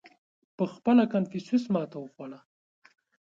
[0.57, 2.39] •پهخپله کنفوسیوس ماتې وخوړه.